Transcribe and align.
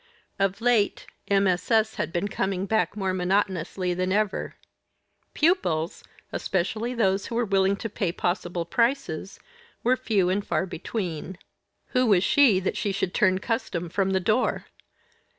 Of 0.39 0.61
late 0.61 1.05
MSS. 1.29 1.93
had 1.93 2.11
been 2.11 2.27
coming 2.27 2.65
back 2.65 2.97
more 2.97 3.13
monotonously 3.13 3.93
than 3.93 4.11
ever. 4.11 4.55
Pupils 5.35 6.03
especially 6.31 6.95
those 6.95 7.27
who 7.27 7.35
were 7.35 7.45
willing 7.45 7.75
to 7.75 7.87
pay 7.87 8.11
possible 8.11 8.65
prices 8.65 9.39
were 9.83 9.95
few 9.95 10.27
and 10.31 10.43
far 10.43 10.65
between. 10.65 11.37
Who 11.89 12.07
was 12.07 12.23
she, 12.23 12.59
that 12.61 12.77
she 12.77 12.91
should 12.91 13.13
turn 13.13 13.37
custom 13.37 13.89
from 13.89 14.09
the 14.09 14.19
door? 14.19 14.65